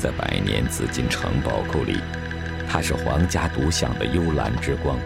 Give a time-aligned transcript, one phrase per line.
[0.00, 2.00] 在百年紫禁城宝库里，
[2.66, 4.98] 它是皇家独享的幽蓝之光。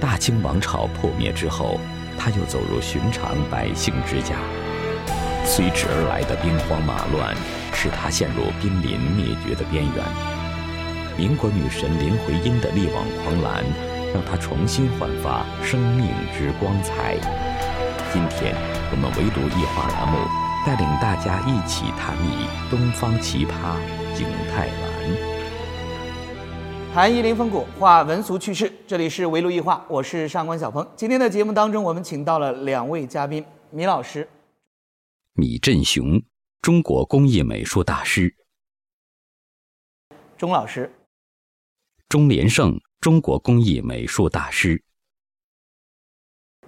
[0.00, 1.78] 大清王朝破灭之后，
[2.18, 4.36] 它又走入寻常百姓之家。
[5.44, 7.36] 随之而来的兵荒马乱，
[7.74, 10.02] 使它陷入濒临灭绝的边缘。
[11.18, 13.62] 民国女神林徽因的力挽狂澜，
[14.14, 17.16] 让它重新焕发生命之光彩。
[18.10, 18.56] 今天，
[18.90, 20.16] 我们唯读一画栏目，
[20.64, 23.80] 带领大家一起探秘东方奇葩
[24.16, 24.92] 景泰蓝。
[26.94, 30.88] 谈一林风骨，话文俗趣事，这里是围炉一画，我是上官小鹏。
[30.94, 34.28] 今天的节目当中，我们请到了两位嘉宾，米老师。
[35.32, 36.22] 米振雄，
[36.60, 38.32] 中国工艺美术大师。
[40.38, 40.88] 钟老师。
[42.08, 44.80] 钟连胜，中国工艺美术大师。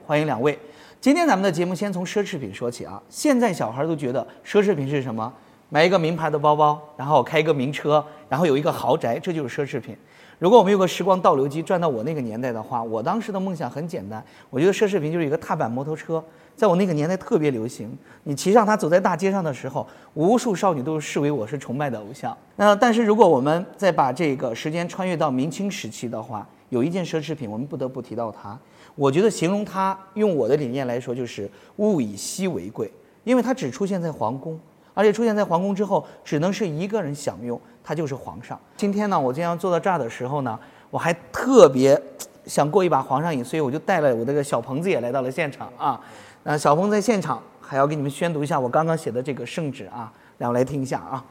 [0.04, 0.58] 欢迎两位。
[1.04, 2.98] 今天咱们的节目先从奢侈品说起啊。
[3.10, 5.30] 现在小孩都觉得奢侈品是什么？
[5.68, 9.94] 买一个名牌的包包，然后开一个名车，然后有一个豪宅，这就是奢侈品。
[10.38, 16.24] 如果我们有个时光倒流机转到我那个年代的话，我当时的梦想很简单，我觉得奢侈品就是一个踏板摩托车。
[16.56, 22.34] 在我那个年代特别流行，你骑上它走在大街上的时候，无数少女都视为我是崇拜的偶像。
[22.56, 28.58] 那但是如果我们再把这个时间穿越到明清时期的话，有一件奢侈品我们不得不提到它。
[28.94, 32.90] 我觉得形容它，用我的理念来说，就是物以稀为贵，
[33.24, 34.58] 因为它只出现在皇宫，
[34.94, 38.58] 而且出现在皇宫之后，只能是一个人享用，它就是皇上。
[38.76, 40.58] 今天呢，我今天坐到这儿的时候呢，
[40.90, 42.00] 我还特别
[42.46, 46.00] 想过一把皇上瘾，所以我就带了我这个小棚子也来到了现场啊。
[46.44, 51.24] 那小鹏在现场还要给你们宣读一下我刚刚写的这个圣旨啊，让我来听一下啊。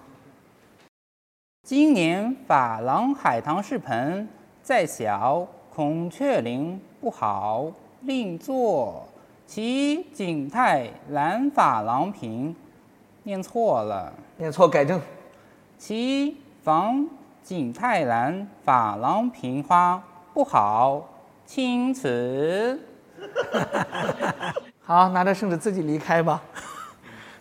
[1.66, 4.28] 今年珐琅海棠饰盆
[4.62, 7.70] 在小，孔雀翎不好，
[8.04, 9.06] 另作
[9.46, 12.56] 其景泰蓝珐琅瓶。
[13.24, 15.02] 念错了，念错改正。
[15.78, 17.06] 其仿
[17.44, 20.02] 景泰蓝珐琅瓶花
[20.34, 21.04] 不好，
[21.46, 22.80] 钦此。
[24.80, 26.42] 好，拿着圣旨自己离开吧。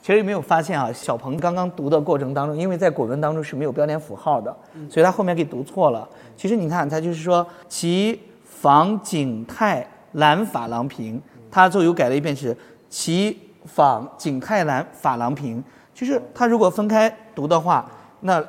[0.00, 0.92] 其实有没有发现啊？
[0.92, 4.56] 小鹏刚刚读的过程当中，因为在古文当中是没有标点符号的，
[4.90, 6.08] 所以他后面给读错了。
[6.36, 8.20] 其实你看，他就是说其
[8.62, 12.56] 仿景泰蓝珐琅瓶，它最后又改了一遍是
[12.88, 15.62] 其仿景泰蓝珐琅瓶。
[15.92, 17.90] 其实它如果分开读的话，
[18.20, 18.40] 那。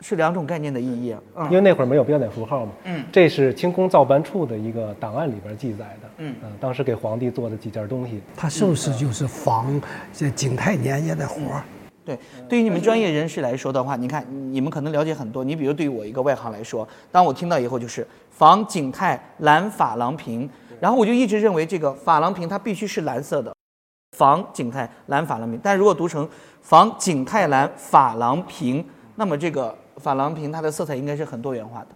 [0.00, 1.12] 是两种概念的意义，
[1.50, 2.70] 因为那会儿没有标点符号嘛。
[2.84, 6.08] 嗯，这是清宫造办处的一个档案里边记载的。
[6.18, 8.22] 嗯嗯，当时给皇帝做的几件东西。
[8.36, 9.66] 他是不是就是仿
[10.12, 11.64] 这景泰年间的活儿？
[12.08, 15.44] 对，对于你们专业人士来说的话，你看你们可能了解很多。
[15.44, 20.48] 你比如对于我一个外行来说，当我听到以后就是仿景泰蓝珐琅瓶，
[20.80, 23.54] 然后我就一直认为这个珐琅瓶它必须是蓝色的，
[24.16, 25.60] 仿景泰蓝珐琅瓶。
[25.62, 26.26] 但如果读成
[26.62, 28.82] 仿景泰蓝珐琅瓶，
[29.16, 29.76] 那么这个。
[29.98, 31.86] 珐琅瓶它的色彩应该是很多元化的，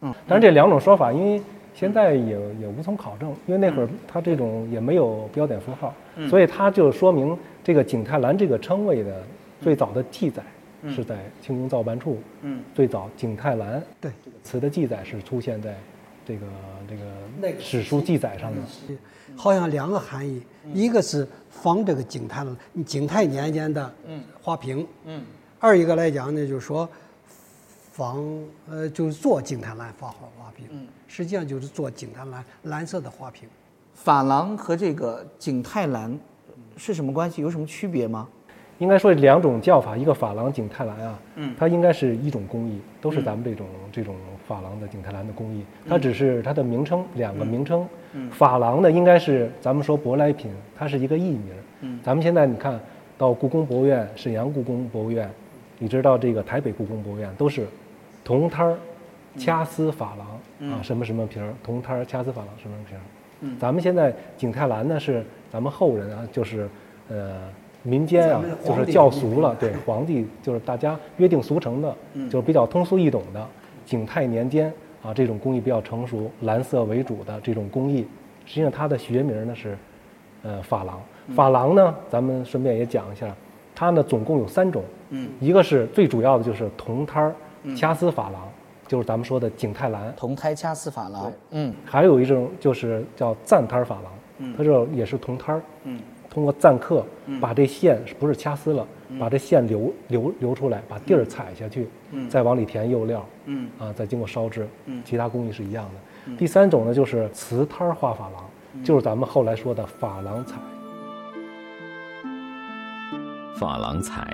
[0.00, 1.40] 嗯，但是这两种说法，因为
[1.72, 5.94] 现在也也无从考证，因为那会儿它这种也没有标点符号，
[6.28, 9.22] 所以它就说明这个景泰蓝这个称谓的
[9.66, 10.44] 最早的记载
[10.88, 15.76] 是在清宫造办处，嗯，最早景泰蓝对这个词的记载是出现在
[16.24, 16.46] 这个
[16.88, 18.60] 这个史书记载上的，
[19.34, 20.40] 好像两个含义，
[20.72, 22.46] 一个是仿这个景泰
[22.86, 23.92] 景泰年间的
[24.40, 25.20] 花瓶，嗯，
[25.58, 26.88] 二一个来讲呢，就是说。
[27.92, 28.22] 仿
[28.68, 33.48] 呃，就是做景泰蓝发花花瓶，嗯，实际上就是做景泰蓝蓝色的花瓶。
[34.04, 36.16] 珐琅和这个景泰蓝
[36.76, 37.40] 是什么关系？
[37.40, 38.28] 有什么区别吗？
[38.78, 44.14] 应该说两种叫法，一个珐琅景泰蓝啊，嗯，它应该是一种工艺，都是咱们这种这种
[44.48, 47.86] 珐琅的景泰蓝的工艺，它只是它的名称两个名称。
[48.12, 51.50] 嗯，珐琅呢应该是咱们说舶来品，它是一个艺名。
[51.80, 52.78] 嗯，咱们现在你看
[53.18, 55.30] 到故宫博物院、沈阳故宫博物院，
[55.78, 57.66] 你知道这个台北故宫博物院都是。
[58.24, 58.76] 铜摊儿，
[59.38, 61.54] 掐丝珐琅啊，什么什么瓶儿？
[61.62, 63.00] 铜摊儿掐丝珐琅什么瓶儿？
[63.42, 66.68] 嗯，咱们现在景泰蓝呢，是咱们后人啊，就是
[67.08, 67.42] 呃
[67.86, 71.96] 民间啊，就是叫俗了，对，皇帝就是大家约定俗成的，
[72.28, 73.46] 就是比较通俗易懂的。
[73.84, 74.72] 景泰年间
[75.02, 78.06] 啊，这种工艺比较成熟，蓝色为主的这种工艺，
[78.44, 79.78] 实际上它的学名呢是
[80.42, 81.00] 呃珐琅。
[81.34, 83.32] 珐琅呢，咱们顺便也讲一下，
[83.74, 87.34] 它呢总共有三种，嗯，一个是最主要的就是铜胎儿。
[87.76, 88.48] 掐丝珐琅
[88.86, 91.32] 就是咱们说的景泰蓝，铜胎掐丝珐琅。
[91.50, 95.60] 嗯，还有一种就是叫簪胎珐琅，它这也是铜胎儿。
[95.82, 96.00] 嗯，
[96.36, 97.02] 通过錾刻
[97.40, 98.86] 把这线不是掐丝了，
[99.18, 101.88] 把这线留留留出来，把地儿踩下去，
[102.28, 103.26] 再往里填釉料。
[103.46, 104.68] 嗯，啊，再经过烧制。
[104.84, 106.36] 嗯，其他工艺是一样的。
[106.36, 110.56] 第三种呢就是瓷胎画珐琅，就是咱们后来说的珐琅彩。
[113.58, 114.30] 珐琅彩。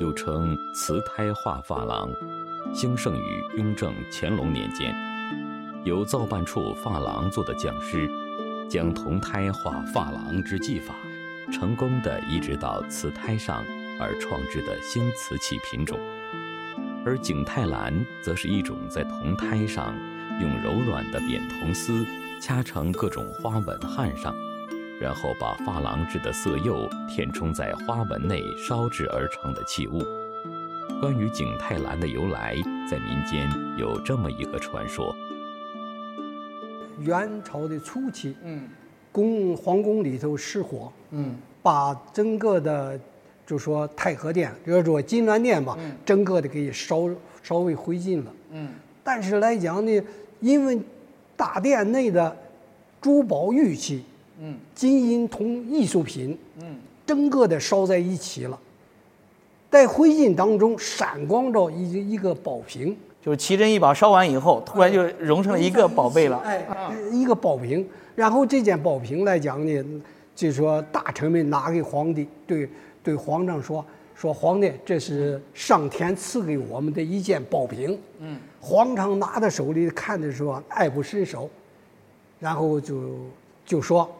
[0.00, 2.08] 又称瓷胎画珐琅，
[2.72, 4.94] 兴盛于雍正、乾隆年间。
[5.84, 8.06] 由造办处珐琅做的匠师，
[8.68, 10.94] 将铜胎画珐琅之技法，
[11.50, 13.64] 成功的移植到瓷胎上，
[14.00, 15.98] 而创制的新瓷器品种。
[17.04, 19.94] 而景泰蓝则是一种在铜胎上
[20.40, 22.06] 用柔软的扁铜丝
[22.40, 24.34] 掐成各种花纹焊上。
[25.00, 30.02] 然后把珐琅制的色釉填充在花纹内烧制而成的器物。
[31.00, 32.56] 关于景泰蓝的由来，
[32.90, 35.14] 在民间有这么一个传说：
[36.98, 38.68] 元朝的初期，嗯，
[39.12, 42.98] 宫皇宫里头失火，嗯，把整个的，
[43.46, 47.08] 就说太和殿，就是说金銮殿吧，整个的给烧
[47.42, 48.70] 烧为灰烬了，嗯。
[49.02, 50.02] 但是来讲呢，
[50.40, 50.78] 因为
[51.36, 52.36] 大殿内的
[53.00, 54.04] 珠宝玉器。
[54.40, 58.56] 嗯，金银铜艺术品，嗯，整个的烧在一起了，
[59.68, 66.64] 在灰烬当中闪光着一一个宝瓶，就是奇珍异宝烧完以后，突然就融成了一个宝贝了，哎，
[67.10, 67.84] 一个宝瓶。
[68.18, 70.02] 然后这件宝瓶来讲呢，
[70.34, 72.68] 就说大臣们拿给皇帝，对
[73.00, 77.96] 对皇上说说皇帝，这是上天赐给我们的一件宝瓶。
[78.18, 81.48] 嗯，皇上拿在手里看的时候爱不释手，
[82.40, 83.20] 然后就
[83.64, 84.12] 就说。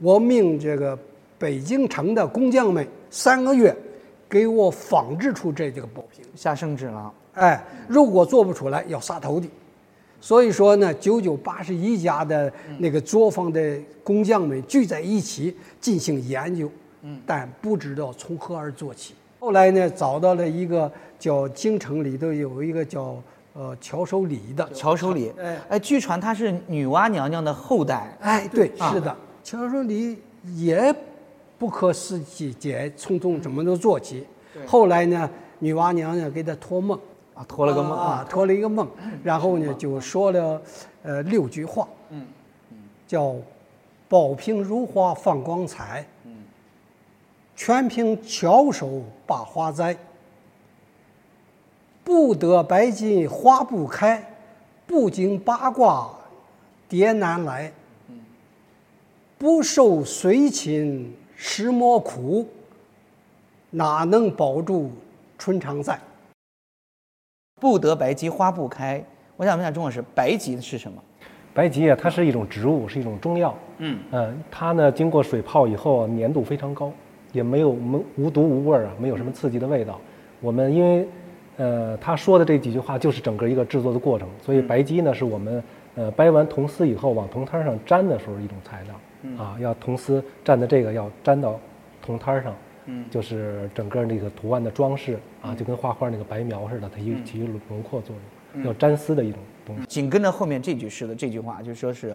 [0.00, 0.98] 我命这个
[1.38, 3.72] 北京城的工匠们三个月，
[4.28, 7.14] 给我仿制出这这个宝瓶，下圣旨了。
[7.34, 9.48] 哎，如果做不出来，要杀头的。
[10.24, 16.66] 所以说呢，九九八十一家的那个作坊的工匠们聚在一起进行研究，
[17.02, 19.12] 嗯，但不知道从何而做起。
[19.38, 23.22] 后来呢，找到了一个叫京城里头有一个叫
[23.52, 28.16] 呃乔守礼的乔守礼，哎哎，据传他是女娲娘娘的后代。
[28.20, 29.14] 哎，对，是的。
[29.42, 30.16] 乔守礼
[30.54, 30.94] 也
[31.58, 34.24] 不可思议解，从从怎么都做起。
[34.64, 35.28] 后来呢，
[35.58, 36.98] 女娲娘娘给他托梦
[37.34, 38.88] 啊，托了个梦啊，托了一个梦，
[39.22, 40.62] 然后呢就说了
[41.02, 42.26] 呃六句话，嗯
[43.06, 43.34] 叫
[44.08, 46.36] 宝瓶如花放光彩，嗯，
[47.54, 49.96] 全凭巧手把花栽，
[52.02, 54.36] 不得白金花不开，
[54.86, 56.10] 不经八卦
[56.88, 57.72] 蝶难来。
[59.36, 62.48] 不受随亲石磨苦，
[63.68, 64.90] 哪能保住
[65.36, 66.00] 春常在？
[67.60, 69.02] 不得白吉花不开。
[69.36, 71.02] 我想问一下钟老师，白吉是什么？
[71.54, 73.54] 白吉啊，它是一种植物，是一种中药。
[73.78, 76.92] 嗯嗯，它呢经过水泡以后，粘度非常高，
[77.32, 79.98] 也没有无无毒无味儿啊，没有什么刺激的味道。
[80.40, 81.08] 我们因为，
[81.56, 85.62] 呃，他说的这几句话就是整个一个制作的过程，所以白吉呢是我们
[85.94, 88.94] 呃掰完铜丝以后往铜摊上粘的时候一种材料。
[89.42, 91.58] 啊，要铜丝粘的这个要粘到
[92.02, 92.54] 铜摊上，
[92.86, 98.14] 嗯，就是整个那个图案的装饰啊，就跟画画那个白描似的，它一起轮廓作
[98.54, 99.86] 用，要粘丝的一种东西。
[99.86, 102.14] 紧跟着后面这句诗的这句话，就说是，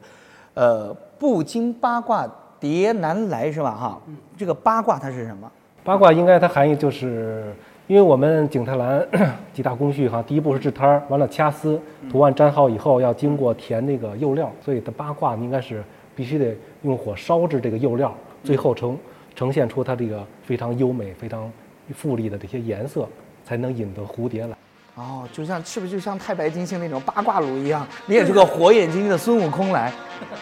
[0.53, 2.29] 呃，不经八卦
[2.59, 3.75] 蝶难来，是吧？
[3.75, 4.01] 哈，
[4.37, 5.51] 这个八卦它是什么？
[5.83, 7.53] 八卦应该它含义就是，
[7.87, 9.05] 因为我们景泰蓝
[9.53, 11.79] 几大工序哈，第一步是制摊儿，完了掐丝，
[12.09, 15.83] 图案粘好以后要经过填那个釉料，所以它八卦应该是。
[16.15, 18.13] 必须得用火烧制这个釉料，
[18.43, 18.97] 最后呈
[19.39, 21.49] 呈现出它这个非常优美、非常
[21.95, 23.07] 富丽的这些颜色，
[23.45, 24.57] 才能引得蝴蝶来。
[24.95, 29.93] 哦，就像是不是就像太白金星那种八卦炉一样，你也是个火眼金睛的孙悟空来。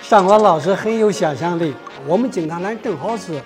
[0.01, 1.75] 上官老师很有想象力，
[2.07, 3.39] 我们景泰蓝正好是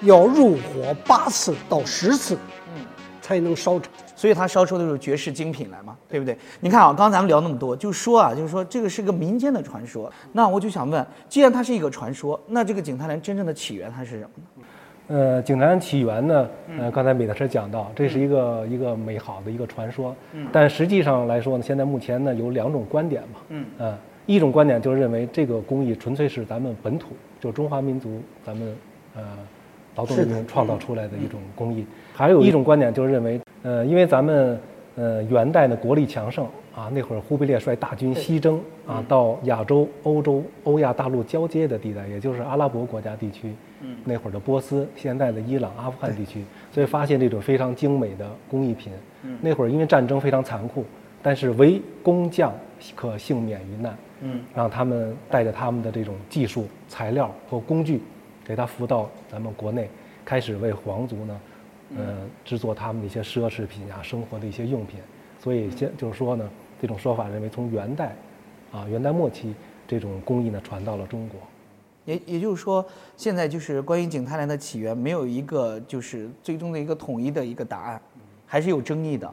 [0.00, 2.38] 要入火八次到十次，
[2.74, 2.86] 嗯，
[3.20, 3.92] 才能烧成。
[4.16, 6.38] 所以它烧出的是绝世精品来嘛，对不对？
[6.60, 10.10] 你看啊，刚刚咱们聊那么多，就说啊，就是说这个是个民间的传说。
[10.32, 14.53] 那我就想问，既然它是一个传说，那这个景泰蓝真正的起源它是什么呢？
[15.08, 20.14] 呃，景南起源呢，呃，刚才米大师讲到，这是一个一个美好的一个传说。
[20.32, 20.46] 嗯。
[20.50, 23.40] 但实际上来说呢，现在目前呢有两种观点嘛。
[23.50, 23.64] 嗯。
[23.78, 27.08] 呃，一种观点就是认为这个工艺纯粹是咱们本土，
[27.40, 28.74] 就中华民族咱们
[29.14, 29.22] 呃
[29.96, 31.86] 劳动人民创造出来的一种工艺。
[32.14, 33.40] 还有一种观点就是认为。
[33.62, 34.60] 呃，因为咱们
[34.94, 48.92] 呃元代的国力强盛啊，那会儿忽必烈率大军西征啊，到亚洲、欧洲、欧亚大陆交接的地带，也就是阿拉伯国家地区，嗯，那会儿的波斯、现在的伊朗、阿富汗地区，所以发现这种非常精美的工艺品。
[49.22, 50.84] 嗯，那会儿因为战争非常残酷，
[51.22, 52.52] 但是唯工匠
[52.96, 53.96] 可幸免于难。
[54.20, 58.00] 嗯，让他们带着他们的这种技术、材料和工具，
[58.44, 59.88] 给他扶到咱们国内，
[60.24, 61.40] 开始为皇族呢。
[61.96, 64.98] 呃，制作他们的一些奢侈品啊，生活的一些用品，
[65.38, 66.50] 所以现就是说呢，
[66.84, 68.14] 这种说法认为从元代，
[68.70, 69.54] 啊，元代末期
[69.88, 71.40] 这种工艺呢传到了中国，
[72.04, 72.84] 也也就是说，
[73.16, 78.02] 现在就是关于景泰蓝的起源没有一个就是最终的一个统一的一个答案，
[78.44, 79.32] 还是有争议的。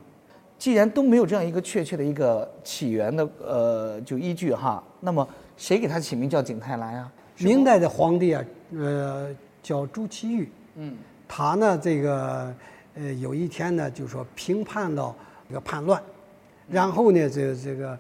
[0.58, 5.28] 既然都没有这样一个确切的一个起源的呃就依据哈，那么
[5.58, 7.12] 谁给它起名叫景泰蓝啊？
[7.40, 8.42] 明代的皇帝啊，
[8.74, 9.28] 呃，
[9.62, 10.50] 叫朱祁钰。
[10.76, 10.96] 嗯，
[11.28, 12.56] 他呢，这个
[12.96, 15.14] 呃，有一天呢，就说平叛到
[15.50, 16.02] 这个叛乱，
[16.72, 18.00] 然后呢，这这个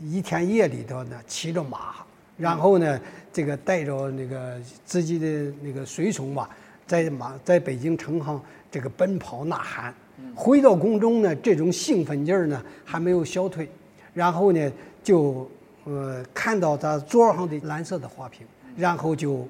[0.00, 1.96] 一天夜里头呢，骑着马，
[2.38, 2.98] 然后呢，
[3.30, 6.48] 这个带着那个自己的那个随从吧，
[6.86, 9.94] 在马在北京城上这个奔跑呐喊。
[10.34, 13.68] 回到宫中呢，这种兴奋劲儿呢还没有消退，
[14.14, 14.72] 然后呢
[15.02, 15.48] 就
[15.84, 19.46] 呃看到他桌上的蓝色的花瓶，然后就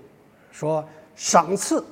[0.51, 1.85] 说赏赐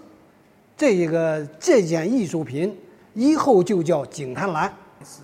[0.77, 2.77] 这一个这件艺术品，
[3.15, 4.73] 以后就叫景泰蓝。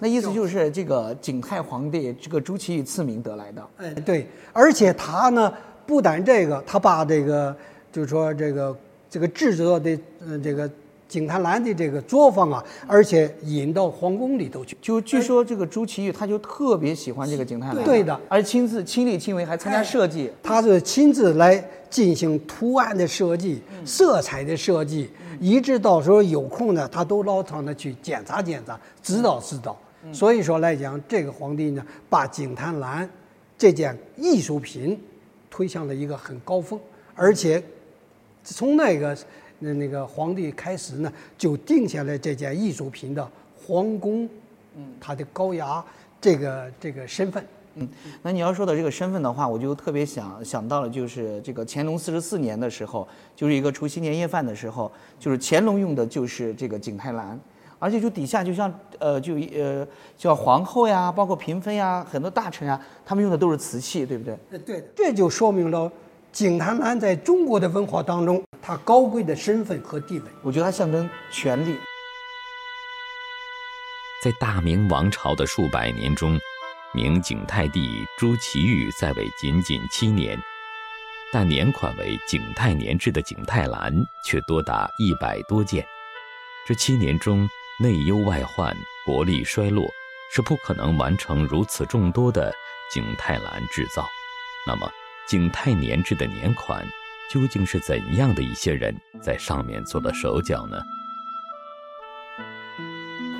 [0.01, 3.69] 那意思就是这个景泰皇帝这个朱祁钰赐名得来的。
[3.79, 5.53] 哎，对，而且他呢
[5.87, 7.57] 不但这个，他把这个
[7.93, 8.77] 就是说这个
[9.09, 10.71] 这个制作的嗯这个。
[11.09, 14.77] 景泰蓝的这个作坊啊，而且引到皇宫里头去。
[14.83, 20.31] 就据说这个朱祁钰他就特别喜欢这个景泰蓝，对的，而亲自亲力亲为，还参加设计。
[20.43, 25.11] 他是亲自来进行图案的设计、色彩的设计，
[25.41, 29.75] 一直到时候有空呢，他都老常的去检查检查，指导指导。
[30.13, 33.09] 所以说来讲，这个皇帝呢，把景泰蓝
[33.57, 35.01] 这件艺术品
[35.49, 36.79] 推向了一个很高峰，
[37.15, 37.63] 而且
[38.45, 39.17] 从那个。
[39.59, 43.29] 那那个皇帝开始呢，就定下来这件艺术品的
[43.67, 44.29] 皇宫，
[44.77, 45.85] 嗯，它的高雅
[46.21, 47.89] 这个这个身份，嗯，
[48.23, 57.39] 那你要说到这个身份的话，我就特别想想到了，就是这个乾隆四十四年的时候，就是一个除夕年夜饭的时候，就是乾隆用的就是这个景泰蓝，
[57.79, 59.87] 而且就底下就像呃就呃
[60.17, 64.39] 叫皇后呀，包括嫔妃呀，很多大臣呀，他们用的都是瓷器，对不对？
[64.51, 65.91] 呃，对的，这就说明了
[66.33, 68.43] 景泰蓝在中国的文化当中。
[68.69, 71.75] 他高贵的身份和地位，我觉得它象征权力。
[74.23, 76.39] 在大明王朝的数百年中，
[76.93, 80.39] 明景泰帝朱祁钰在位仅仅七年，
[81.33, 83.91] 但年款为景泰年制的景泰蓝
[84.23, 85.83] 却多达一百多件。
[86.67, 87.49] 这七年中
[87.81, 89.89] 内忧外患，国力衰落，
[90.31, 92.53] 是不可能完成如此众多的
[92.93, 94.07] 景泰蓝制造。
[94.67, 94.93] 那么，
[95.27, 96.87] 景泰年制的年款？
[97.31, 100.79] 究竟是怎样的一些人在上面做了手脚呢？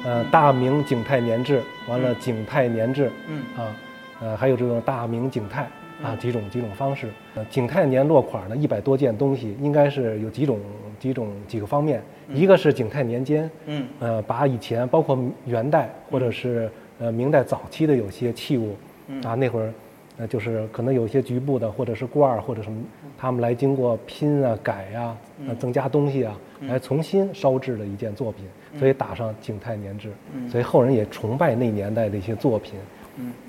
[0.05, 3.75] 呃，大明景泰年制，完了景泰年制，嗯啊，
[4.21, 5.69] 呃，还有这种大明景泰
[6.03, 7.09] 啊几种几种方式。
[7.35, 10.61] 呃，景泰年落款呢，一百多件东西，应该是有几种
[11.01, 12.03] 几种几个方面。
[12.29, 18.77] 一个是景泰年间，嗯，呃，把以前包括元代或者是呃明代早期的有些器物，
[19.25, 19.73] 啊，那会儿。
[20.21, 22.83] 那就是可能有一些局部的，或者是罐儿，或者什么，
[23.17, 25.17] 他们来经过拼啊、改呀、
[25.61, 28.45] 增加东西啊，来重新烧制的一件作品，
[28.81, 30.11] 所以打上景泰年制。
[30.51, 32.75] 所以后人也崇拜那年代的一些作品，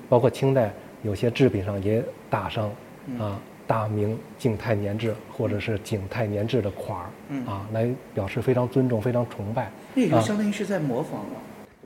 [0.08, 0.72] 包括清代
[1.02, 2.00] 有些制品上也
[2.30, 2.70] 打上
[3.18, 3.36] 啊
[3.66, 7.10] 大明景泰年制或者是景泰年制的款儿
[7.50, 9.72] 啊，来表示非常尊重、非常崇拜。
[9.92, 11.30] 那也就相当于是在模仿了。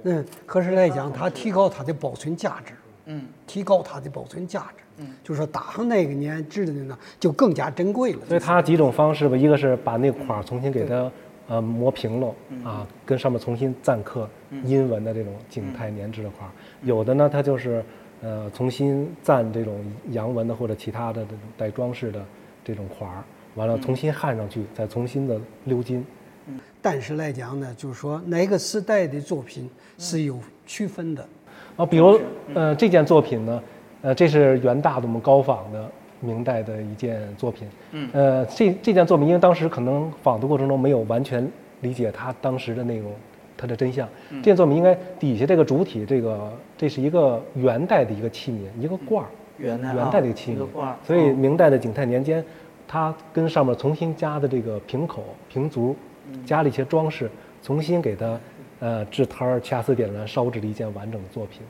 [0.02, 2.74] 嗯，可是来讲，它提高它的保存价值。
[3.06, 4.84] 嗯，提高它的保存价值。
[4.98, 8.20] 嗯，就是说打上那个年制的呢，就更加珍贵了。
[8.26, 11.10] 所以它几种方式吧，一个是把那块儿重新给它
[11.48, 14.28] 呃磨平了，啊，跟上面重新錾刻
[14.64, 16.50] 阴文的这种景泰年制的块儿。
[16.82, 17.84] 有的呢，它就是
[18.22, 22.24] 呃重新錾这种阳文的或者其他的这种带装饰的
[22.62, 23.24] 这种块儿，
[23.56, 26.06] 完了重新焊上去，再重新的鎏金。
[26.46, 29.68] 嗯，但是来讲呢，就是说哪个时代的作品
[29.98, 31.28] 是有区分的。
[31.76, 32.20] 啊，比如，
[32.54, 33.62] 呃，这件作品呢，
[34.02, 35.90] 呃，这是元大的我们高仿的
[36.20, 37.66] 明代的一件作品。
[37.90, 38.08] 嗯。
[38.12, 41.50] 呃，这这件作品，因为当时可能仿的过程中没有完全
[41.80, 43.10] 理解它当时的内容
[43.56, 44.08] 它的真相。
[44.30, 49.28] 这件作品应该底下这个主体，这个这是一个元代的一个器皿，一个罐儿。
[49.58, 49.94] 元代。
[49.94, 50.64] 元代的器皿。
[51.04, 52.44] 所以明代的景泰年间，
[52.86, 55.96] 它跟上面重新加的这个瓶口、瓶足，
[56.46, 57.28] 加了一些装饰，
[57.62, 58.38] 重新给它。
[58.84, 61.62] 呃，制摊儿、掐丝点蓝、烧制了一件完整的作品。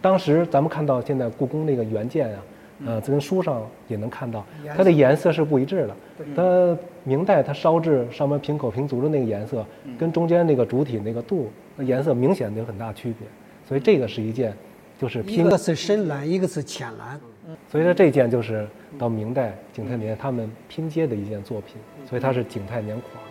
[0.00, 2.42] 当时咱们看到现在故宫那个原件啊，
[2.86, 4.42] 呃，这跟书上也能看到，
[4.74, 5.96] 它的颜色是不一致的。
[6.34, 9.62] 它明代它烧制上面瓶口、瓶足的那个颜色，
[9.98, 13.28] 跟中间那个主体那个度，那颜色明显的有很大区别。
[13.68, 14.54] 所以这个是一件，
[14.98, 17.20] 就是拼一个是深蓝，一个是浅蓝。
[17.70, 18.66] 所以说这件就是
[18.98, 21.76] 到明代景泰年他们拼接的一件作品，
[22.08, 23.22] 所以它是景泰年款。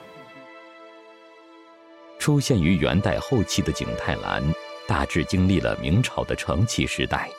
[2.24, 4.42] 出现于元代后期的景泰蓝，
[4.88, 7.30] 大致经历了明朝的承器时代、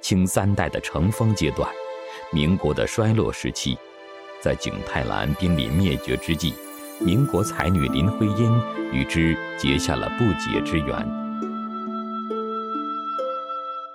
[0.00, 1.70] 清三代的成风阶段、
[2.32, 3.78] 民国的衰落时期。
[4.42, 6.52] 在景泰蓝濒临灭绝之际，
[7.00, 8.60] 民国才女林徽因
[8.92, 10.88] 与之结下了不解之缘。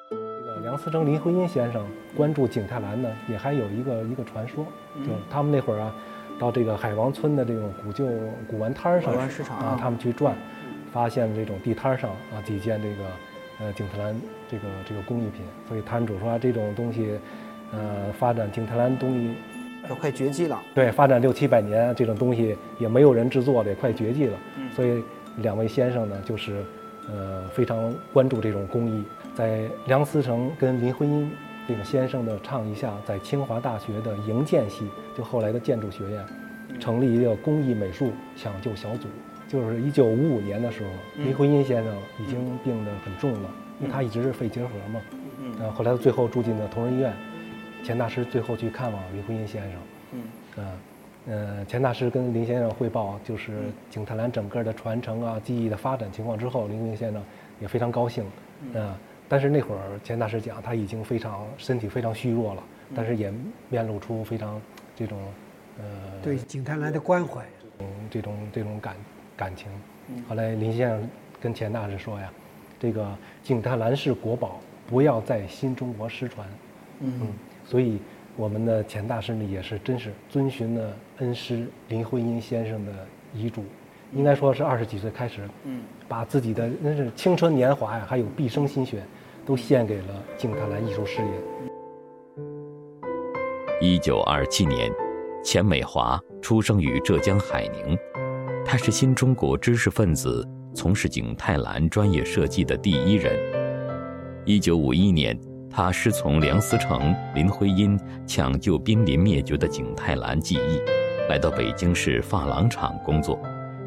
[0.10, 4.66] 这个梁思成、林徽因先生关注景泰蓝呢，也还有一个一个传说，
[5.00, 5.94] 就是他们那会儿啊。
[6.40, 8.08] 到这个海王村的这种古旧
[8.48, 10.36] 古玩摊儿上古玩市场啊，他们去转，
[10.92, 13.04] 发现这种地摊儿上啊几件这个
[13.60, 14.16] 呃景泰蓝
[14.50, 17.20] 这个这个工艺品，所以摊主说这种东西，
[17.72, 19.36] 呃，发展景泰蓝东西
[19.88, 20.60] 都快绝迹了。
[20.74, 24.38] 对，发展六七百年，这种东西也没有人制作的，也快绝迹了。
[24.74, 25.04] 所以
[25.38, 26.64] 两位先生呢，就是
[27.10, 29.04] 呃非常关注这种工艺，
[29.36, 36.26] 在梁思成跟林徽因这个先生的倡议下，在清华大学的营建系，就后来的建筑学院，
[36.80, 39.08] 成立一个工艺美术抢救小组。
[39.48, 40.90] 就是一九五五年的时候，
[41.24, 43.50] 林徽因先生已经病得很重了，
[43.80, 45.02] 因为他一直是肺结核嘛。
[45.42, 45.52] 嗯。
[45.58, 47.12] 然后后来最后住进了同仁医院，
[47.84, 49.72] 钱大师最后去看望林徽因先生。
[50.12, 50.24] 嗯。
[50.58, 50.66] 嗯。
[51.28, 53.54] 呃，钱大师跟林先生汇报，就是
[53.90, 57.20] 景泰蓝整个的传承啊、技艺的发展情况之后，林徽因先生
[57.60, 58.24] 也非常高兴。
[58.74, 58.94] 嗯。
[59.30, 62.64] 但是那会儿钱大师讲，他已经非常身体非常虚弱了，
[62.96, 63.32] 但是也
[63.70, 64.60] 面露出非常
[64.96, 65.18] 这种
[65.78, 65.86] 呃
[66.24, 67.46] 对景泰蓝的关怀，
[68.10, 68.96] 这种这种感
[69.38, 69.68] 感情。
[70.28, 71.10] 后来林先生
[71.40, 72.32] 跟钱大师说呀，
[72.80, 73.08] 这个
[73.44, 76.48] 景泰蓝是国宝，不要在新中国失传。
[77.02, 77.28] 嗯。
[77.64, 78.00] 所以
[78.36, 82.92] 我们的钱大师呢，也是真是遵循了恩师林徽因先生的
[83.32, 83.64] 遗嘱，
[84.12, 89.04] 应该说是二十几岁开始，嗯，把自己的那是青春年华呀，还有毕生心血。
[89.50, 91.28] 都献给了景泰蓝艺术事业。
[93.82, 94.92] 一九二七年，
[95.44, 97.98] 钱美华出生于浙江海宁，
[98.64, 103.36] 他是新中国知识分子从事景泰蓝专业设计的第一人。
[104.46, 105.36] 一九五一年，
[105.68, 110.80] 他师从梁思成、林徽因抢救濒临灭绝的景泰蓝技艺，
[111.28, 113.40] 来到北京市珐琅厂工作，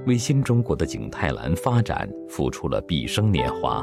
[0.07, 3.81] 为新中国的景泰蓝发展付出了毕生年华。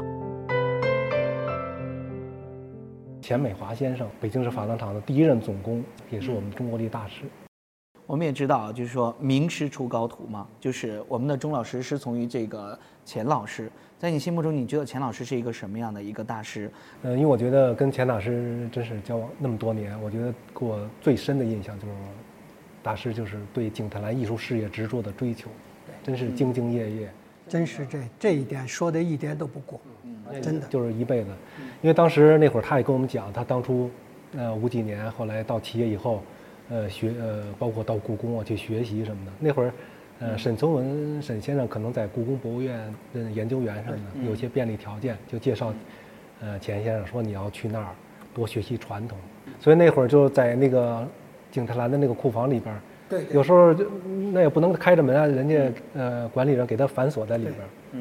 [3.30, 7.22] 钱美华先生，北京市珐琅厂的第一任总工，也是我们中国历大师。
[8.04, 13.70] 我们也知道，就是说名师出高徒嘛，就是我们的钟老师师从于这个钱老师。
[14.00, 16.68] 在你心目中，你觉得钱老师是一个什么样的一个大师？
[17.04, 21.94] 呃，因为我觉得跟钱老师真是交往那么多年，我觉得给我最深的印象就是，
[22.82, 25.48] 大师就是对景泰蓝艺术事业执着的追求，
[26.02, 27.10] 真是兢兢业业。
[27.46, 29.80] 真是这这一点说的一点都不过，
[30.40, 31.30] 真的就是一辈子。
[31.82, 33.90] 因为当时那会儿他也跟我们讲，他当初，
[34.36, 36.22] 呃五几年后来到企业以后，
[36.68, 39.32] 呃学呃包括到故宫啊去学习什么的。
[39.40, 39.72] 那会儿，
[40.20, 42.78] 呃沈从文沈先生可能在故宫博物院
[43.12, 45.72] 任研究员什么的，有些便利条件，就介绍，
[46.42, 47.86] 呃钱先生说你要去那儿
[48.34, 49.16] 多学习传统。
[49.58, 51.06] 所以那会儿就在那个
[51.50, 52.74] 景泰蓝的那个库房里边。
[53.08, 53.84] 对，有时候就
[54.32, 57.56] 那也不能开着门啊，人家呃管理人给他反锁在里边，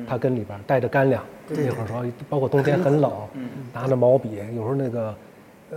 [0.08, 1.24] 他跟里边带着干粮。
[1.50, 3.12] 那会儿说，包括冬天很冷，
[3.74, 5.16] 拿着毛笔，有时候那个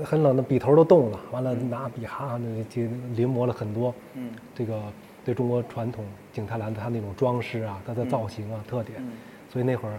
[0.05, 2.83] 很冷的笔头都冻了，完了拿笔哈那就
[3.14, 3.94] 临摹了很多。
[4.14, 4.81] 嗯，这个
[5.25, 9.03] 对中国传统景泰蓝它那种装饰啊，它的造型啊特点，
[9.51, 9.98] 所以那会儿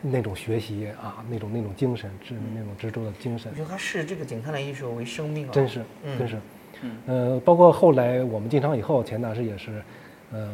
[0.00, 3.50] 那种学习啊，那种那种精神，执那种执着的精神。
[3.52, 5.82] 我觉得他视这个景泰蓝艺术为生命啊，真是，
[6.18, 6.38] 真是。
[6.82, 9.82] 嗯，呃，包括后来我们进厂以后，钱大师也是，
[10.32, 10.48] 呃，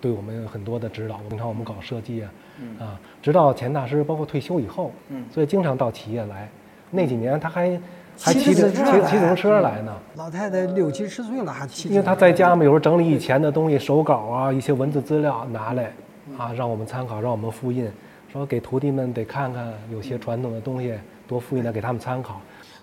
[0.00, 1.18] 对我们很多的指导。
[1.28, 2.30] 平常我们搞设计啊，
[2.78, 6.48] 啊，直到钱大师包括退休以后，嗯，所以经常到企业来。
[6.90, 7.80] 那几年他还
[8.18, 9.96] 还骑着骑骑自行车来呢。
[10.16, 11.88] 老太太六七十岁了还骑。
[11.88, 15.92] 因为他在家嘛，有时候整理以前的东西，手稿啊，一些文字资料拿来，
[16.36, 17.90] 啊，让我们参考，让我们复印，
[18.30, 20.92] 说给徒弟们得看看，有些传统的东西
[21.26, 22.38] 多复印的给他们参考。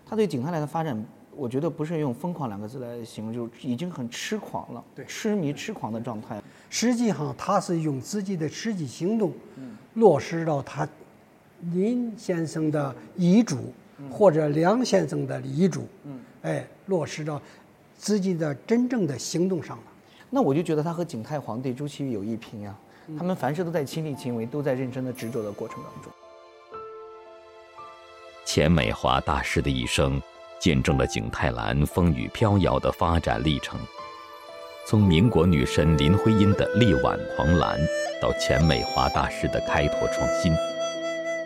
[0.09, 1.05] 他对景泰蓝的发展。
[1.39, 6.41] 我觉得不是用“疯狂”两个字来形容，就是已经很痴狂了，对，痴迷、痴狂的状态。
[6.69, 9.31] 实际上，他是用自己的实际行动，
[9.93, 10.85] 落实到他
[11.73, 13.73] 林先生的遗嘱
[14.11, 17.41] 或者梁先生的遗嘱，嗯，哎，落实到
[17.97, 19.83] 自己的真正的行动上了。
[20.29, 22.75] 那我就觉得他和景泰皇帝朱祁钰有一拼呀，
[23.17, 26.11] 他们凡事都在亲力亲为，都在认真的执着的过程当中。
[28.45, 30.21] 钱美华大师的一生。
[30.59, 33.79] 见证了景泰蓝风雨飘摇的发展历程，
[34.85, 37.79] 从民国女神林徽因的力挽狂澜，
[38.21, 40.51] 到钱美华大师的开拓创新；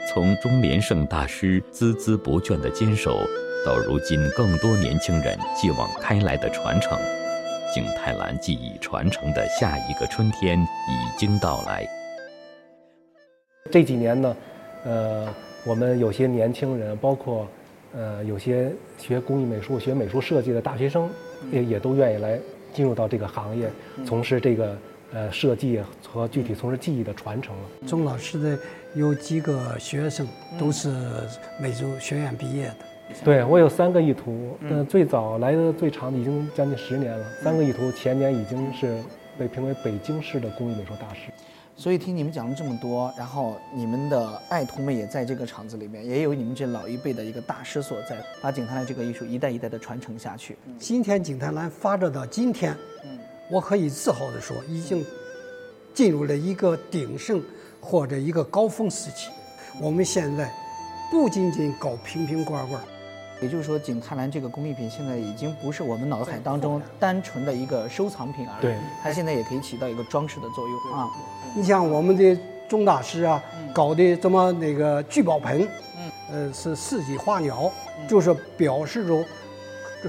[0.09, 3.19] 从钟连胜大师孜孜不倦的坚守，
[3.63, 6.97] 到如今更多年轻人继往开来的传承，
[7.73, 11.87] 景泰蓝技艺传承的下一个春天已经到来。
[13.71, 14.35] 这几年呢，
[14.85, 15.27] 呃，
[15.65, 17.47] 我们有些年轻人，包括。
[17.95, 21.09] 呃，有些学工艺美术、学美术设计的大学生，
[21.51, 22.39] 也也都愿意来
[22.73, 23.69] 进入到这个行业，
[24.05, 24.77] 从事这个
[25.13, 27.55] 呃设计和具体从事技艺的传承。
[27.55, 27.61] 了。
[27.87, 28.57] 钟老师的
[28.95, 30.27] 有几个学生
[30.59, 30.89] 都是
[31.61, 32.75] 美术学院毕业的，
[33.23, 38.97] 对我有三个意图，嗯，最早来的最长的已经将近十年了，三个意图前年已经是
[39.37, 41.31] 被评为北京市的工艺美术大师。
[41.75, 50.55] 所以听你们讲了这么多，然后你们的爱徒们也在这个厂子里面，也有你们这老一辈的一个大师所在，把景泰蓝这个艺术一代一代的传承下去。
[50.77, 52.77] 今天景泰蓝发展到今天，
[53.51, 55.03] 我可以自豪地说，已经
[55.93, 57.41] 进入了一个鼎盛
[57.81, 59.29] 或者一个高峰时期。
[59.81, 60.53] 我们现在
[61.09, 62.79] 不仅仅搞瓶瓶罐罐。
[63.43, 71.09] 也就是说，景泰蓝这个工艺品现在已经不是我们脑海当中单纯的一个收藏品而已，对，它现在也可以起到一个装饰的作用啊。
[71.53, 76.11] 你像我们的钟大师啊，搞的什么那个聚宝盆，嗯，
[76.47, 77.69] 呃，是四季花鸟，
[78.07, 79.23] 就是表示着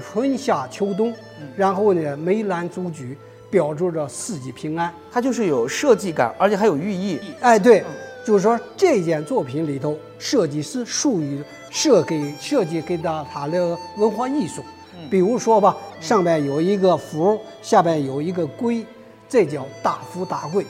[0.01, 1.13] 春夏秋冬，
[1.55, 3.17] 然后呢，梅兰竹菊，
[3.51, 4.91] 表示着四季平安。
[5.11, 7.19] 它就是有设计感，而且还有寓意。
[7.41, 7.83] 哎，对，
[8.25, 11.41] 就是说这件作品里头，设计师属于。
[11.71, 14.63] 设给设计给到他的文化艺术，
[15.09, 18.81] 比如说吧，上面有一个福，下边有一个龟，
[19.27, 20.65] 这叫大富大贵。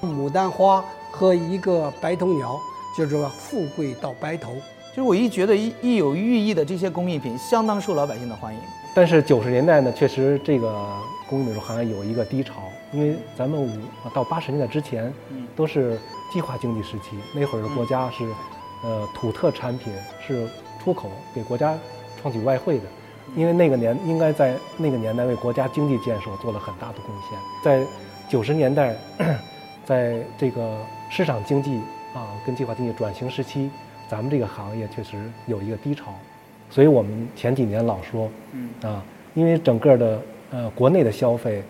[0.00, 2.58] 嗯，牡丹花和一个白头鸟，
[2.96, 4.54] 就是说富贵到白头。
[4.92, 8.60] 就是我一觉得一一有寓意的这些工艺品，相当受老百姓的欢迎。
[8.94, 10.96] 但是九十年代呢，确实这个
[11.28, 13.68] 工艺美术行业有一个低潮，因为咱们五
[14.14, 15.98] 到八十年代之前，嗯，都是
[16.30, 18.26] 计划经济时期，那会儿的国家是。
[18.84, 20.46] 呃，土特产品是
[20.78, 21.76] 出口给国家
[22.20, 22.84] 创取外汇的，
[23.34, 27.38] 因为那个年应该在那个年代为国家经济建设做了很大的贡献。
[27.64, 27.84] 在
[28.28, 28.94] 九十年代，
[29.82, 31.80] 在这个市场经济
[32.14, 33.70] 啊跟计划经济转型时期，
[34.08, 36.14] 咱们这个行业确实有一个低潮，
[36.70, 38.30] 所以我们前几年老说，
[38.82, 39.02] 啊，
[39.34, 41.62] 因为整个的呃国内的消费，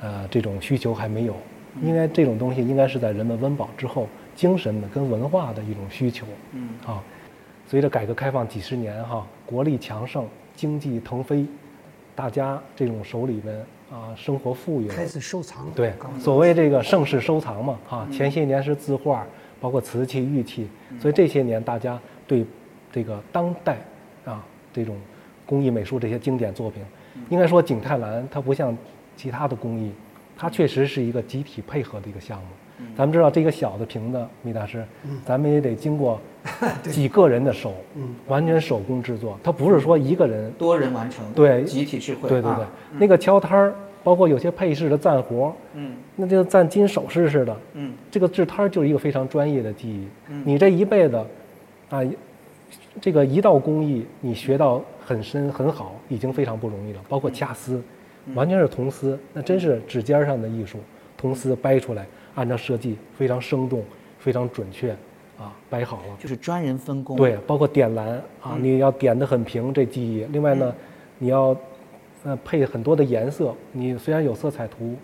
[0.00, 1.36] 呃这种需求还没有，
[1.82, 4.08] 应该这种东西应该是在人们温饱之后。
[4.36, 7.00] 精神的跟文化的一种需求，嗯啊，
[7.68, 11.46] 随着改革开放几十年哈，国力强盛，经济腾飞，
[12.16, 13.54] 大家这种手里面
[13.92, 15.70] 啊，生活富裕，开始收藏。
[15.70, 19.24] 对，所谓这个盛世收藏嘛，哈，前些年是字画，
[19.60, 22.44] 包括瓷器、玉器，所以这些年大家对
[22.90, 23.78] 这个当代
[24.24, 24.96] 啊这种
[25.46, 26.82] 工艺美术这些经典作品，
[27.28, 28.76] 应该说景泰蓝它不像
[29.16, 29.92] 其他的工艺，
[30.36, 32.44] 它确实是一个集体配合的一个项目。
[32.96, 34.84] 咱们知道这个小的瓶子，米大师，
[35.24, 36.20] 咱们也得经过
[36.82, 37.72] 几个人的手，
[38.26, 39.38] 完全手工制作。
[39.44, 42.28] 它不是说一个人多人完成，对，集体智慧。
[42.28, 42.64] 对对对，
[42.98, 50.08] 那个敲摊儿，包括有些配饰的赞活，嗯，那就赞金首饰似的，嗯，这个制摊儿就是一个非常专业的技艺。
[50.44, 51.24] 你这一辈子，
[51.90, 52.02] 啊，
[53.00, 57.00] 这个一道工艺你学到很深很好，已经非常不容易了。
[57.08, 57.80] 包括掐丝，
[58.34, 60.78] 完全是铜丝，那真是指尖上的艺术，
[61.16, 62.06] 铜丝掰出来。
[62.36, 63.84] 按照设计非常生动，
[64.18, 64.90] 非常准确，
[65.38, 67.16] 啊，掰好了就是专人分工。
[67.16, 70.26] 对，包括点蓝啊，你要点的很平，这技艺。
[70.32, 70.74] 另外呢，
[71.18, 71.56] 你要
[72.24, 73.54] 呃配很多的颜色。
[73.70, 74.96] 你虽然有色彩图，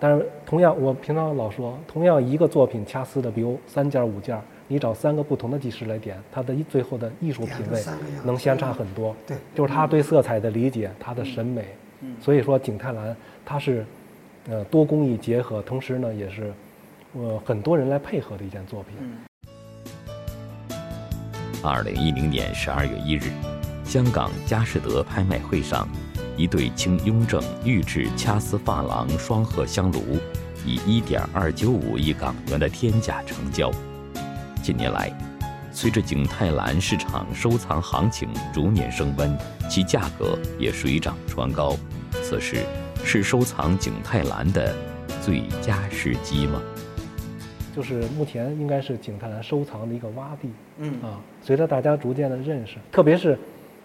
[0.00, 7.80] 但是同样，我平常老说，同样一个作品掐丝的，比如三件五件，你找三个不同的技师来点，它的最后的艺术品味
[8.24, 9.14] 能相差很多。
[9.24, 11.64] 对，就是他对色彩的理解，他的审美。
[12.02, 12.14] 嗯。
[12.20, 13.86] 所以说，景泰蓝它是
[14.48, 16.52] 呃多工艺结合，同时呢也是。
[17.14, 18.96] 呃，很多人来配合的一件作品。
[21.62, 23.30] 二零一零年十二月一日，
[23.84, 25.86] 香港佳士得拍卖会上，
[26.38, 30.00] 一对清雍正御制掐丝珐琅双鹤香炉，
[30.64, 33.70] 以一点二九五亿港元的天价成交。
[34.62, 35.12] 近年来，
[35.72, 39.36] 随着景泰蓝市场收藏行情逐年升温，
[39.70, 41.74] 其价格也水涨船高。
[42.22, 42.58] 此时，
[43.02, 44.74] 是收藏景泰蓝的
[45.22, 46.62] 最佳时机吗？
[47.74, 53.38] 就是目前应该是景泰蓝收藏的一个洼地，嗯啊，随着大家逐渐的认识，特别是，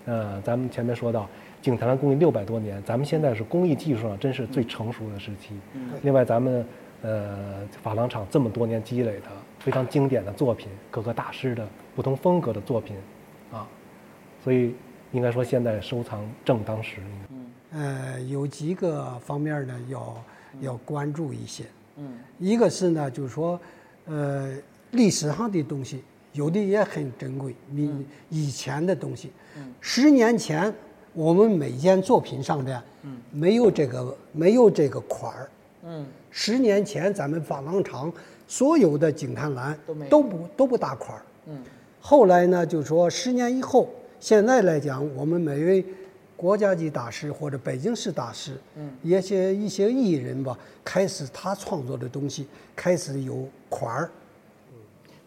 [0.05, 1.27] 呃，咱们前面说到
[1.61, 5.55] 景泰蓝工艺六百多年，咱们现在是工艺技术上真是最成熟的时期。
[5.73, 6.65] 嗯，另外咱们
[7.01, 9.27] 呃珐琅厂这么多年积累的
[9.59, 12.95] 非常经典的作品，各个大师的不同风格的作品，
[13.51, 13.67] 啊，
[14.43, 14.73] 所以
[15.11, 17.01] 应该说现在收藏正当时。
[17.29, 20.23] 嗯，呃，有几个方面呢，要
[20.61, 21.65] 要关注一些。
[21.97, 23.59] 嗯，一个是呢，就是说。
[24.09, 24.55] 呃，
[24.91, 29.73] 历史上的东西有的也很珍贵，你以前的东西，嗯。
[29.81, 30.73] 十年前
[31.11, 32.81] 我们每件作品上边，
[33.31, 35.49] 没有这个没有这个款儿，
[35.83, 38.09] 嗯，十年前咱们珐琅厂
[38.47, 39.77] 所有的景泰蓝
[40.09, 41.57] 都不都不大款儿，嗯，
[41.99, 45.85] 后来呢，就说十年以后，现在来讲，我们每位
[46.35, 53.47] 国家级大师或者北京市大师，嗯，一些一些艺人吧，开始他创作的东西开始有。
[53.69, 54.09] 款儿，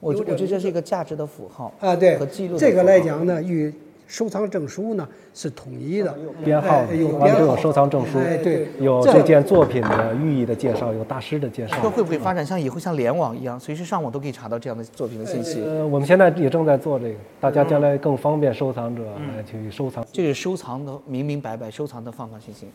[0.01, 2.57] 我我觉得这是一个价值的符号啊，对，和记录。
[2.57, 3.71] 这个来讲呢，与
[4.11, 6.13] 收藏证书呢是统一的，
[6.45, 11.89] 编号的都有收藏证书，哎对，有这这件作品的寓意的介绍，有大师的介绍这。
[11.89, 15.63] 会不会发展像以后像联网一样，随时上网都可以查到这样的作品的信息？
[15.63, 19.05] 呃，我们现在也正在做这个，大家将来更方便收藏者
[19.37, 20.05] 来去收藏。
[20.13, 22.69] 这是收藏的明明白白，收藏的放放心心。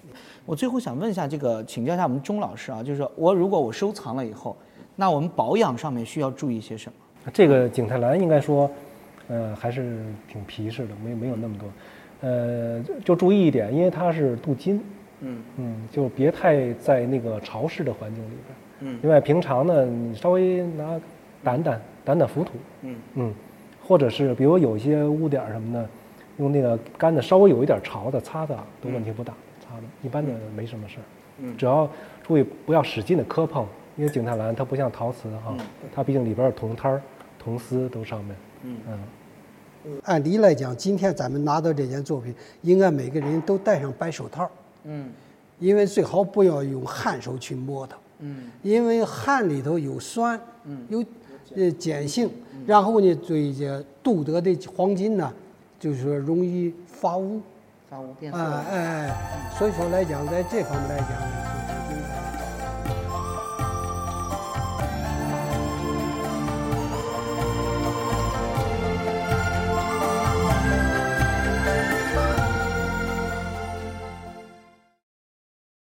[0.46, 4.56] 我最后想问一下，这个请教一下我们钟老师啊，就是说我如果我收藏了以后，
[4.96, 6.96] 那我们保养上面需要注意些什么？
[7.34, 8.70] 这个景泰蓝应该说，
[9.28, 11.68] 呃，还是挺皮实的，没没有那么多。
[12.22, 14.82] 呃，就就注意一点，因为它是镀金，
[15.22, 18.58] 嗯嗯，就别太在那个潮湿的环境里边。
[18.82, 21.00] 嗯另外，平常呢，你稍微拿
[21.44, 23.34] 掸掸掸掸浮土，嗯嗯，
[23.86, 25.90] 或者是比如有一些污点什么的，
[26.38, 31.04] 用那个干的稍微有一点潮的擦擦都问题不大，擦的一般的没什么事儿。
[31.40, 31.90] 嗯只要
[32.24, 33.66] 注意不要使劲的磕碰，
[33.98, 35.60] 因为景泰蓝它不像陶瓷哈，嗯
[35.94, 37.02] 它毕竟里边儿有铜胎儿、
[37.38, 38.36] 铜丝都上面。
[38.66, 38.78] 嗯。
[38.88, 39.00] 嗯
[40.04, 44.50] 按理来讲，今天咱们拿到这件作品，应该每个人都戴上白手套，
[44.84, 45.12] 嗯。
[45.60, 48.50] 因为最好不要用汗手去摸它，嗯。
[48.64, 50.86] 因为汗里头有酸，嗯。
[50.90, 51.06] 有
[51.56, 52.30] 呃碱性，
[52.66, 55.32] 然后呢，对这镀得的黄金呢，
[55.80, 57.40] 就是说容易发污，
[57.88, 58.40] 发污变色。
[58.40, 61.45] 哎哎哎，所以说来讲，在这方面来讲，